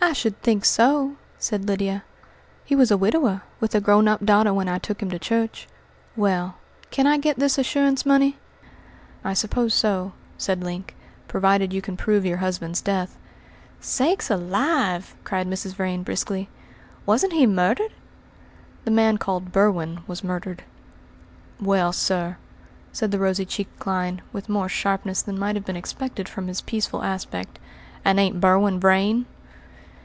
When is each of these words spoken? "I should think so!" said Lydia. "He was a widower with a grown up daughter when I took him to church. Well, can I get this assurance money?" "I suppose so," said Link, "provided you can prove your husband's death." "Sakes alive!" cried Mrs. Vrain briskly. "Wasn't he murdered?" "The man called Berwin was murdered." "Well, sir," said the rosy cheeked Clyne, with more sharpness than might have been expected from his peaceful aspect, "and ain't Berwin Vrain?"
"I 0.00 0.12
should 0.14 0.40
think 0.40 0.64
so!" 0.64 1.16
said 1.38 1.66
Lydia. 1.66 2.02
"He 2.64 2.74
was 2.74 2.90
a 2.90 2.96
widower 2.96 3.42
with 3.60 3.74
a 3.74 3.80
grown 3.80 4.08
up 4.08 4.24
daughter 4.24 4.54
when 4.54 4.68
I 4.68 4.78
took 4.78 5.02
him 5.02 5.10
to 5.10 5.18
church. 5.18 5.68
Well, 6.16 6.54
can 6.90 7.06
I 7.06 7.18
get 7.18 7.38
this 7.38 7.58
assurance 7.58 8.06
money?" 8.06 8.38
"I 9.22 9.34
suppose 9.34 9.74
so," 9.74 10.12
said 10.38 10.62
Link, 10.64 10.96
"provided 11.26 11.74
you 11.74 11.82
can 11.82 11.96
prove 11.96 12.24
your 12.24 12.38
husband's 12.38 12.80
death." 12.80 13.18
"Sakes 13.80 14.30
alive!" 14.30 15.14
cried 15.24 15.46
Mrs. 15.46 15.74
Vrain 15.74 16.04
briskly. 16.04 16.48
"Wasn't 17.04 17.34
he 17.34 17.44
murdered?" 17.46 17.92
"The 18.86 18.90
man 18.92 19.18
called 19.18 19.52
Berwin 19.52 20.04
was 20.06 20.24
murdered." 20.24 20.62
"Well, 21.60 21.92
sir," 21.92 22.38
said 22.92 23.10
the 23.10 23.18
rosy 23.18 23.44
cheeked 23.44 23.78
Clyne, 23.78 24.22
with 24.32 24.48
more 24.48 24.70
sharpness 24.70 25.20
than 25.20 25.38
might 25.38 25.56
have 25.56 25.66
been 25.66 25.76
expected 25.76 26.30
from 26.30 26.46
his 26.46 26.62
peaceful 26.62 27.02
aspect, 27.02 27.58
"and 28.06 28.18
ain't 28.18 28.40
Berwin 28.40 28.80
Vrain?" 28.80 29.26